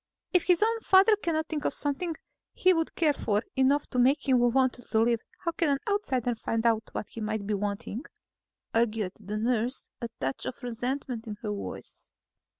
"If 0.33 0.45
his 0.45 0.63
own 0.63 0.79
father 0.79 1.15
cannot 1.15 1.45
think 1.47 1.63
of 1.63 1.75
something 1.75 2.15
he 2.53 2.73
would 2.73 2.95
care 2.95 3.13
for 3.13 3.43
enough 3.55 3.85
to 3.91 3.99
make 3.99 4.27
him 4.27 4.39
want 4.39 4.73
to 4.89 4.99
live, 4.99 5.19
how 5.45 5.51
can 5.51 5.69
an 5.69 5.77
outsider 5.87 6.33
find 6.33 6.65
out 6.65 6.89
what 6.93 7.09
he 7.09 7.21
might 7.21 7.45
be 7.45 7.53
wanting?" 7.53 8.05
argued 8.73 9.11
the 9.19 9.37
nurse, 9.37 9.89
a 10.01 10.09
touch 10.19 10.47
of 10.47 10.63
resentment 10.63 11.27
in 11.27 11.37
her 11.43 11.51
voice. 11.51 12.09